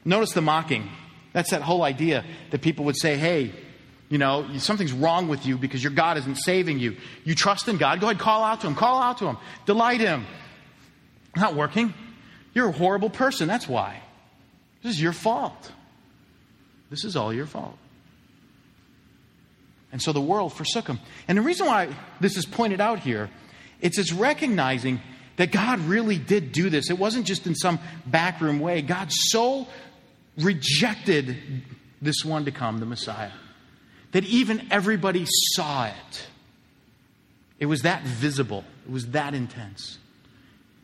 [0.05, 0.89] Notice the mocking.
[1.33, 3.51] That's that whole idea that people would say, Hey,
[4.09, 6.99] you know, something's wrong with you because your God isn't saving you.
[7.25, 7.99] You trust in God.
[7.99, 8.77] Go ahead, call out to Him.
[8.77, 9.39] Call out to Him.
[9.65, 10.25] Delight Him.
[11.35, 11.93] Not working.
[12.55, 13.49] You're a horrible person.
[13.49, 14.01] That's why.
[14.85, 15.73] This is your fault.
[16.91, 17.77] This is all your fault.
[19.91, 21.01] And so the world forsook him.
[21.27, 21.89] And the reason why
[22.21, 23.31] this is pointed out here,
[23.81, 25.01] it's it's recognizing
[25.37, 26.91] that God really did do this.
[26.91, 28.83] It wasn't just in some backroom way.
[28.83, 29.69] God so
[30.39, 31.37] rejected
[32.01, 33.31] this one to come, the Messiah
[34.17, 36.27] that even everybody saw it.
[37.59, 39.99] It was that visible, it was that intense.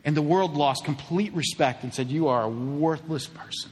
[0.05, 3.71] And the world lost complete respect and said, You are a worthless person,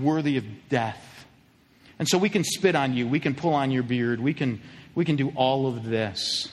[0.00, 1.26] worthy of death.
[1.98, 4.62] And so we can spit on you, we can pull on your beard, we can,
[4.94, 6.48] we can do all of this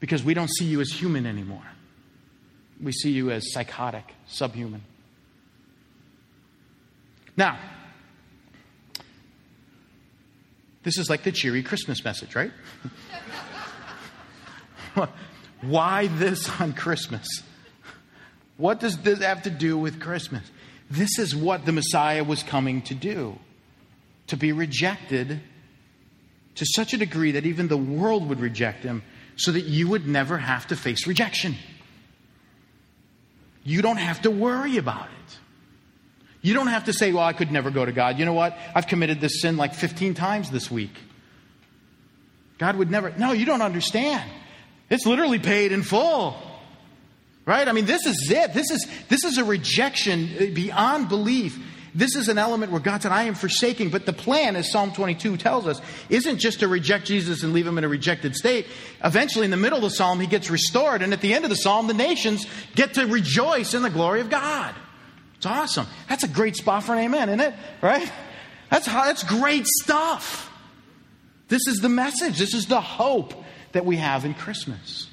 [0.00, 1.62] because we don't see you as human anymore.
[2.82, 4.82] We see you as psychotic, subhuman.
[7.36, 7.58] Now,
[10.82, 12.50] this is like the cheery Christmas message, right?
[15.60, 17.26] Why this on Christmas?
[18.56, 20.42] What does this have to do with Christmas?
[20.90, 23.38] This is what the Messiah was coming to do
[24.26, 25.40] to be rejected
[26.54, 29.02] to such a degree that even the world would reject him
[29.40, 31.54] so that you would never have to face rejection.
[33.64, 35.38] You don't have to worry about it.
[36.42, 38.18] You don't have to say, well, I could never go to God.
[38.18, 38.56] You know what?
[38.74, 40.92] I've committed this sin like 15 times this week.
[42.58, 43.12] God would never.
[43.16, 44.30] No, you don't understand.
[44.90, 46.36] It's literally paid in full.
[47.46, 47.66] Right?
[47.66, 48.52] I mean, this is it.
[48.52, 51.58] This is, this is a rejection beyond belief.
[51.94, 53.90] This is an element where God said, I am forsaking.
[53.90, 57.66] But the plan, as Psalm 22 tells us, isn't just to reject Jesus and leave
[57.66, 58.66] him in a rejected state.
[59.02, 61.02] Eventually, in the middle of the psalm, he gets restored.
[61.02, 64.20] And at the end of the psalm, the nations get to rejoice in the glory
[64.20, 64.74] of God.
[65.36, 65.86] It's awesome.
[66.08, 67.54] That's a great spot for an amen, isn't it?
[67.80, 68.10] Right?
[68.70, 70.50] That's, that's great stuff.
[71.48, 72.38] This is the message.
[72.38, 73.34] This is the hope
[73.72, 75.08] that we have in Christmas.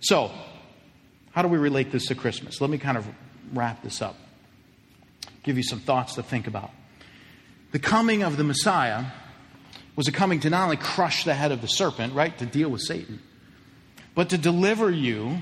[0.00, 0.30] So,
[1.32, 2.60] how do we relate this to Christmas?
[2.60, 3.06] Let me kind of
[3.52, 4.16] wrap this up,
[5.46, 6.70] give you some thoughts to think about.
[7.72, 9.06] The coming of the Messiah
[9.96, 12.68] was a coming to not only crush the head of the serpent, right, to deal
[12.68, 13.22] with Satan,
[14.14, 15.38] but to deliver you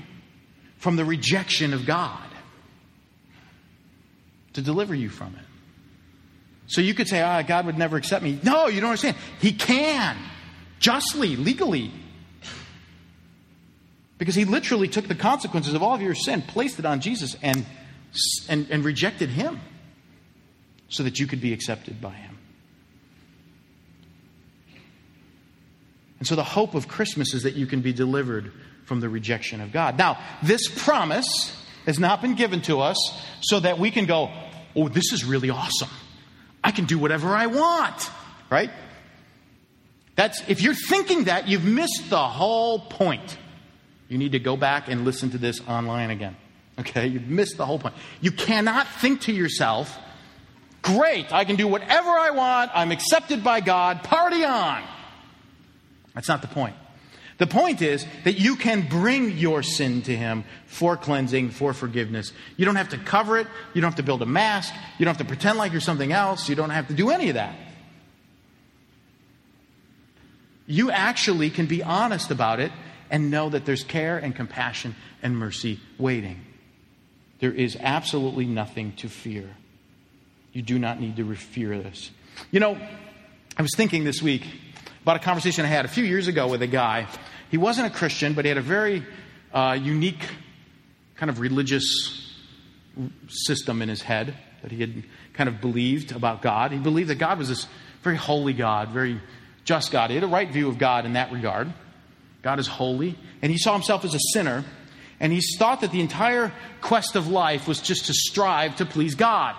[0.77, 2.21] from the rejection of God
[4.55, 5.45] to deliver you from it.
[6.67, 8.39] So you could say, ah, oh, God would never accept me.
[8.41, 9.17] No, you don't understand.
[9.39, 10.17] He can,
[10.79, 11.91] justly, legally.
[14.17, 17.35] Because he literally took the consequences of all of your sin, placed it on Jesus,
[17.41, 17.65] and,
[18.47, 19.59] and, and rejected him
[20.95, 22.37] so that you could be accepted by him.
[26.19, 28.51] And so the hope of Christmas is that you can be delivered
[28.85, 29.97] from the rejection of God.
[29.97, 32.97] Now, this promise has not been given to us
[33.41, 34.31] so that we can go,
[34.75, 35.89] oh, this is really awesome.
[36.63, 38.09] I can do whatever I want,
[38.49, 38.71] right?
[40.15, 43.37] That's, if you're thinking that, you've missed the whole point.
[44.07, 46.37] You need to go back and listen to this online again.
[46.79, 47.07] Okay?
[47.07, 47.95] You've missed the whole point.
[48.21, 49.97] You cannot think to yourself,
[50.85, 54.83] great, I can do whatever I want, I'm accepted by God, party on.
[56.13, 56.75] That's not the point.
[57.37, 62.31] The point is that you can bring your sin to Him for cleansing, for forgiveness.
[62.55, 63.47] You don't have to cover it.
[63.73, 64.73] You don't have to build a mask.
[64.97, 66.47] You don't have to pretend like you're something else.
[66.47, 67.55] You don't have to do any of that.
[70.65, 72.71] You actually can be honest about it
[73.11, 76.39] and know that there's care and compassion and mercy waiting.
[77.39, 79.49] There is absolutely nothing to fear.
[80.55, 82.11] You do not need to fear this.
[82.49, 82.77] You know,
[83.57, 84.47] I was thinking this week
[85.01, 87.07] about a conversation I had a few years ago with a guy.
[87.51, 89.05] He wasn't a Christian, but he had a very
[89.53, 90.25] uh, unique
[91.17, 91.83] kind of religious
[93.27, 96.71] system in his head that he had kind of believed about God.
[96.71, 97.67] He believed that God was this
[98.01, 99.19] very holy God, very
[99.65, 100.09] just God.
[100.09, 101.73] He had a right view of God in that regard.
[102.41, 103.17] God is holy.
[103.41, 104.63] And he saw himself as a sinner.
[105.19, 109.15] And he thought that the entire quest of life was just to strive to please
[109.15, 109.57] God.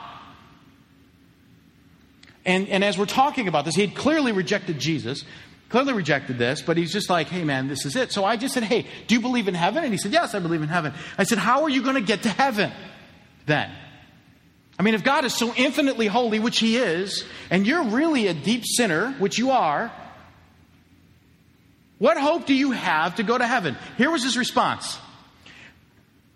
[2.47, 5.25] And, and as we're talking about this, he had clearly rejected Jesus,
[5.69, 8.13] clearly rejected this, but he's just like, hey, man, this is it.
[8.13, 9.83] So I just said, hey, do you believe in heaven?
[9.83, 10.95] And he said, yes, I believe in heaven.
[11.19, 12.71] I said, how are you going to get to heaven
[13.47, 13.69] then?
[14.79, 18.35] I mean, if God is so infinitely holy, which he is, and you're really a
[18.35, 19.91] deep sinner, which you are,
[21.99, 23.77] what hope do you have to go to heaven?
[23.99, 24.99] Here was his response.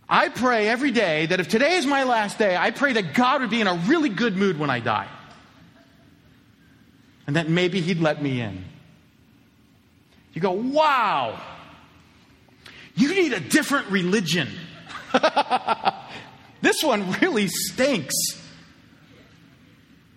[0.08, 3.42] I pray every day that if today is my last day, I pray that God
[3.42, 5.06] would be in a really good mood when I die
[7.30, 8.64] and that maybe he'd let me in.
[10.32, 11.40] You go, wow,
[12.96, 14.48] you need a different religion.
[16.60, 18.16] this one really stinks.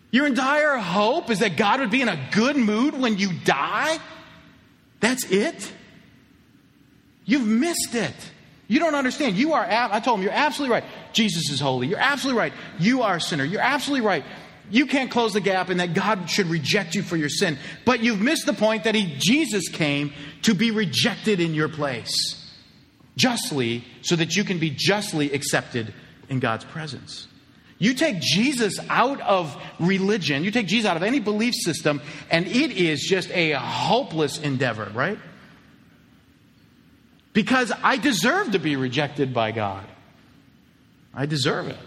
[0.10, 4.00] Your entire hope is that God would be in a good mood when you die?
[5.00, 5.72] That's it?
[7.26, 8.16] You've missed it.
[8.68, 9.36] You don't understand.
[9.36, 10.86] You are, I told him, you're absolutely right.
[11.12, 11.86] Jesus is holy.
[11.86, 12.54] You're absolutely right.
[12.80, 13.44] You are a sinner.
[13.44, 14.26] You're absolutely right
[14.70, 17.58] you can't close the gap and that God should reject you for your sin.
[17.86, 22.40] But you've missed the point that he, Jesus came to be rejected in your place
[23.16, 25.94] justly so that you can be justly accepted
[26.30, 27.28] in God's presence.
[27.78, 32.48] You take Jesus out of religion, you take Jesus out of any belief system, and
[32.48, 35.20] it is just a hopeless endeavor, right?
[37.34, 39.86] Because I deserve to be rejected by God.
[41.14, 41.78] I deserve it,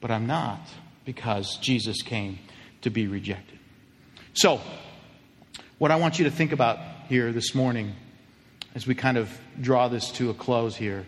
[0.00, 0.60] but I'm not
[1.04, 2.38] because Jesus came
[2.82, 3.58] to be rejected.
[4.34, 4.60] So,
[5.78, 7.94] what I want you to think about here this morning,
[8.74, 11.04] as we kind of draw this to a close here,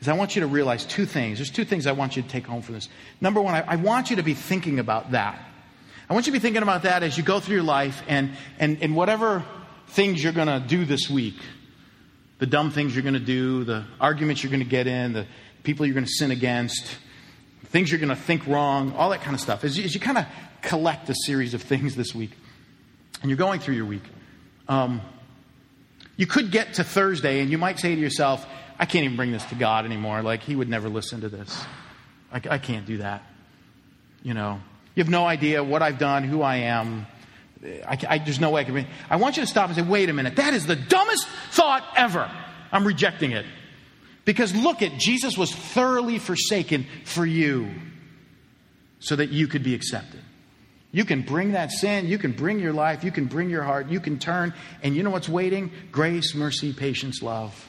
[0.00, 1.38] is I want you to realize two things.
[1.38, 2.88] There's two things I want you to take home from this.
[3.20, 5.40] Number one, I, I want you to be thinking about that.
[6.08, 8.32] I want you to be thinking about that as you go through your life and,
[8.58, 9.44] and, and whatever
[9.88, 11.36] things you're going to do this week
[12.38, 15.26] the dumb things you're going to do, the arguments you're going to get in, the
[15.62, 16.98] people you're going to sin against,
[17.64, 19.64] things you're going to think wrong, all that kind of stuff.
[19.64, 20.26] As you, you kind of
[20.62, 22.30] collect a series of things this week,
[23.22, 24.04] and you're going through your week,
[24.68, 25.00] um,
[26.16, 28.46] you could get to Thursday and you might say to yourself,
[28.78, 30.22] I can't even bring this to God anymore.
[30.22, 31.64] Like, He would never listen to this.
[32.32, 33.22] I, I can't do that.
[34.22, 34.60] You know,
[34.94, 37.06] you have no idea what I've done, who I am.
[37.64, 38.86] I, I, there's no way I can.
[39.08, 41.84] I want you to stop and say, wait a minute, that is the dumbest thought
[41.96, 42.30] ever.
[42.72, 43.46] I'm rejecting it.
[44.26, 47.70] Because look at Jesus was thoroughly forsaken for you
[48.98, 50.20] so that you could be accepted.
[50.90, 53.88] You can bring that sin, you can bring your life, you can bring your heart,
[53.88, 55.70] you can turn, and you know what's waiting?
[55.92, 57.68] Grace, mercy, patience, love,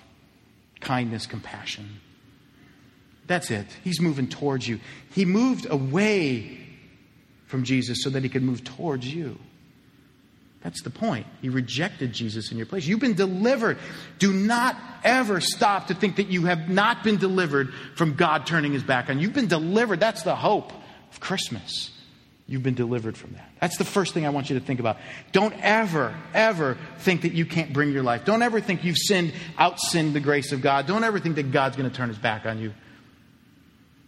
[0.82, 2.00] kindness, compassion.
[3.28, 3.68] That's it.
[3.84, 4.80] He's moving towards you.
[5.12, 6.66] He moved away
[7.46, 9.38] from Jesus so that he could move towards you.
[10.64, 11.28] That's the point.
[11.42, 12.86] He rejected Jesus in your place.
[12.86, 13.78] You've been delivered.
[14.20, 18.74] Do not ever stop to think that you have not been delivered from God turning
[18.74, 19.28] his back on you.
[19.28, 20.00] You've been delivered.
[20.00, 20.74] That's the hope
[21.12, 21.92] of Christmas.
[22.48, 23.50] You've been delivered from that.
[23.60, 24.98] That's the first thing I want you to think about.
[25.34, 28.24] Don't ever, ever think that you can't bring your life.
[28.24, 30.88] Don't ever think you've sinned, out sinned the grace of God.
[30.88, 32.74] Don't ever think that God's going to turn his back on you.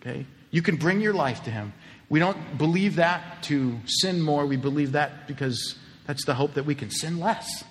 [0.02, 0.26] Okay?
[0.52, 1.74] You can bring your life to him.
[2.08, 4.46] We don't believe that to sin more.
[4.46, 5.76] We believe that because
[6.10, 7.64] that's the hope that we can sin less.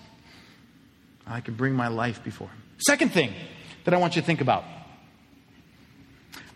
[1.27, 2.63] I can bring my life before Him.
[2.79, 3.33] Second thing
[3.83, 4.63] that I want you to think about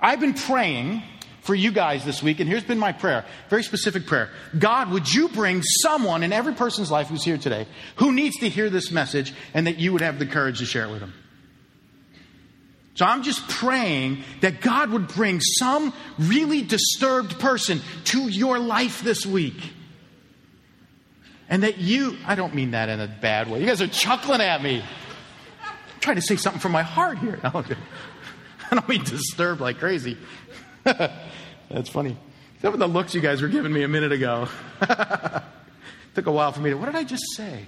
[0.01, 1.03] I've been praying
[1.41, 5.12] for you guys this week, and here's been my prayer very specific prayer God, would
[5.12, 7.66] you bring someone in every person's life who's here today
[7.97, 10.85] who needs to hear this message and that you would have the courage to share
[10.85, 11.12] it with them?
[12.95, 19.03] So I'm just praying that God would bring some really disturbed person to your life
[19.03, 19.61] this week
[21.53, 23.61] and that you, I don't mean that in a bad way.
[23.61, 24.82] You guys are chuckling at me.
[25.62, 27.38] I'm trying to say something from my heart here.
[27.44, 27.50] I
[28.70, 30.16] don't mean disturbed like crazy.
[30.84, 32.16] That's funny.
[32.62, 34.48] Some of the looks you guys were giving me a minute ago.
[36.14, 37.66] Took a while for me to, what did I just say?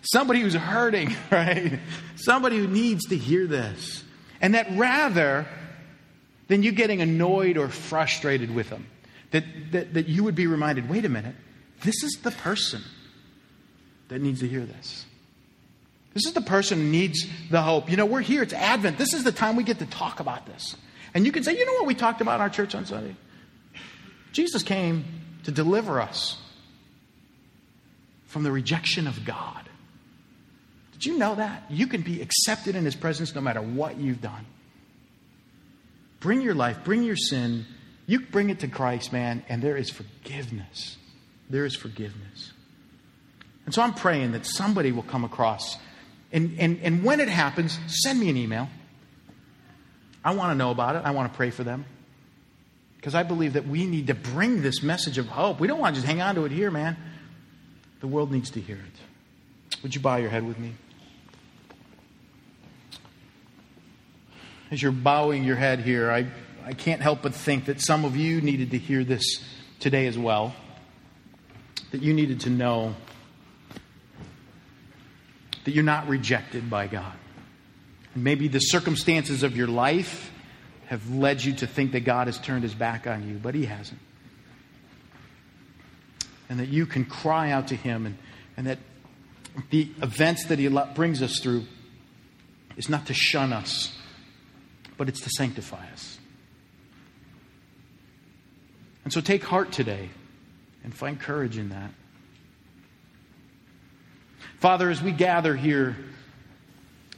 [0.00, 1.78] somebody who's hurting, right?
[2.16, 4.02] Somebody who needs to hear this.
[4.40, 5.46] And that rather
[6.48, 8.86] than you getting annoyed or frustrated with them,
[9.32, 11.36] that, that, that you would be reminded wait a minute,
[11.82, 12.82] this is the person
[14.08, 15.04] that needs to hear this.
[16.14, 17.90] This is the person who needs the hope.
[17.90, 18.98] You know, we're here, it's Advent.
[18.98, 20.76] This is the time we get to talk about this.
[21.14, 23.16] And you can say, you know what we talked about in our church on Sunday?
[24.32, 25.04] Jesus came
[25.44, 26.38] to deliver us
[28.26, 29.68] from the rejection of God.
[30.92, 31.64] Did you know that?
[31.68, 34.46] You can be accepted in His presence no matter what you've done.
[36.20, 37.66] Bring your life, bring your sin,
[38.06, 40.96] you bring it to Christ, man, and there is forgiveness.
[41.50, 42.52] There is forgiveness.
[43.64, 45.78] And so I'm praying that somebody will come across.
[46.32, 48.68] And, and, and when it happens, send me an email.
[50.24, 51.02] I want to know about it.
[51.04, 51.84] I want to pray for them.
[52.96, 55.60] Because I believe that we need to bring this message of hope.
[55.60, 56.96] We don't want to just hang on to it here, man.
[58.00, 59.80] The world needs to hear it.
[59.82, 60.74] Would you bow your head with me?
[64.70, 66.26] As you're bowing your head here, I,
[66.64, 69.44] I can't help but think that some of you needed to hear this
[69.80, 70.54] today as well.
[71.92, 72.94] That you needed to know
[75.64, 77.12] that you're not rejected by God.
[78.14, 80.30] Maybe the circumstances of your life
[80.86, 83.66] have led you to think that God has turned his back on you, but he
[83.66, 84.00] hasn't.
[86.48, 88.18] And that you can cry out to him, and,
[88.56, 88.78] and that
[89.70, 91.64] the events that he brings us through
[92.76, 93.96] is not to shun us,
[94.96, 96.18] but it's to sanctify us.
[99.04, 100.10] And so take heart today
[100.84, 101.90] and find courage in that.
[104.58, 105.96] Father, as we gather here,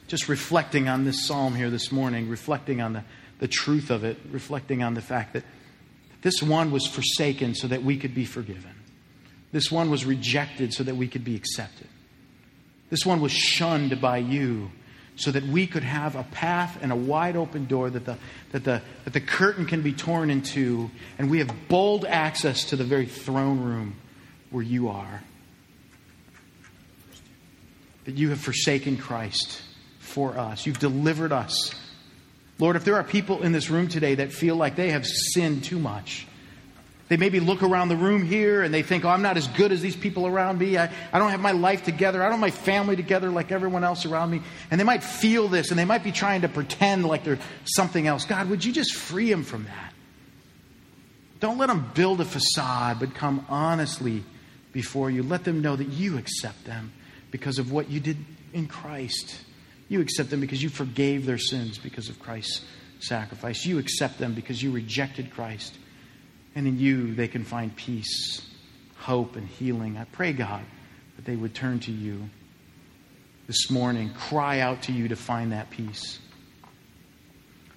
[0.07, 3.03] just reflecting on this psalm here this morning, reflecting on the,
[3.39, 5.43] the truth of it, reflecting on the fact that
[6.21, 8.71] this one was forsaken so that we could be forgiven.
[9.51, 11.87] This one was rejected so that we could be accepted.
[12.89, 14.71] This one was shunned by you
[15.15, 18.17] so that we could have a path and a wide open door that the,
[18.51, 22.75] that the, that the curtain can be torn into, and we have bold access to
[22.75, 23.95] the very throne room
[24.49, 25.23] where you are
[28.05, 29.61] that you have forsaken Christ
[29.99, 30.65] for us.
[30.65, 31.73] You've delivered us.
[32.57, 35.63] Lord, if there are people in this room today that feel like they have sinned
[35.63, 36.25] too much,
[37.07, 39.71] they maybe look around the room here and they think, oh, I'm not as good
[39.71, 40.77] as these people around me.
[40.77, 42.21] I, I don't have my life together.
[42.21, 44.41] I don't have my family together like everyone else around me.
[44.71, 48.07] And they might feel this and they might be trying to pretend like they're something
[48.07, 48.25] else.
[48.25, 49.93] God, would you just free them from that?
[51.39, 54.23] Don't let them build a facade, but come honestly
[54.71, 55.21] before you.
[55.21, 56.91] Let them know that you accept them
[57.29, 58.17] because of what you did
[58.51, 59.41] in Christ.
[59.89, 62.65] You accept them because you forgave their sins because of Christ's
[62.99, 63.63] sacrifice.
[63.63, 65.77] You accept them because you rejected Christ.
[66.55, 68.41] And in you, they can find peace,
[68.95, 69.97] hope, and healing.
[69.97, 70.63] I pray, God,
[71.17, 72.29] that they would turn to you
[73.47, 76.19] this morning, cry out to you to find that peace.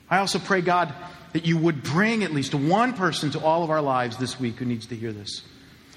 [0.09, 0.95] I also pray, God,
[1.33, 4.57] that you would bring at least one person to all of our lives this week
[4.57, 5.43] who needs to hear this.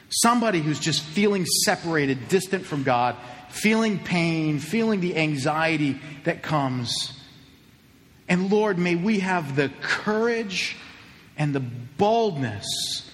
[0.10, 3.16] Somebody who's just feeling separated, distant from God,
[3.48, 7.18] feeling pain, feeling the anxiety that comes.
[8.28, 10.76] And Lord, may we have the courage
[11.38, 13.10] and the boldness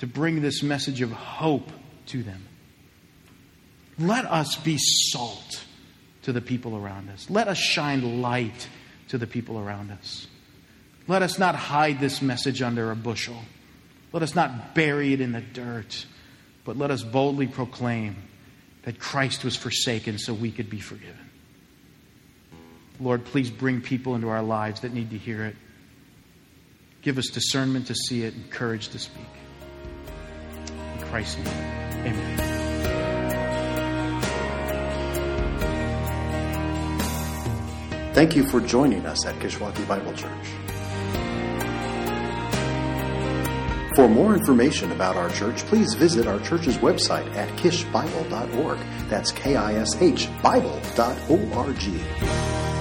[0.00, 1.70] to bring this message of hope
[2.06, 2.42] to them.
[3.98, 5.64] Let us be salt
[6.22, 7.30] to the people around us.
[7.30, 8.68] Let us shine light
[9.08, 10.26] to the people around us.
[11.06, 13.36] Let us not hide this message under a bushel.
[14.12, 16.06] Let us not bury it in the dirt,
[16.64, 18.16] but let us boldly proclaim
[18.82, 21.18] that Christ was forsaken so we could be forgiven.
[23.00, 25.56] Lord, please bring people into our lives that need to hear it.
[27.04, 29.26] Give us discernment to see it and courage to speak.
[30.94, 32.38] In Christ's name, amen.
[38.14, 40.46] Thank you for joining us at Kishwaukee Bible Church.
[43.96, 48.78] For more information about our church, please visit our church's website at kishbible.org.
[49.10, 52.73] That's K I S H Bible.org.